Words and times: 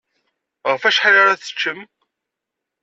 Ɣef 0.69 0.81
wacḥal 0.83 1.15
ara 1.21 1.41
teččem? 1.41 1.79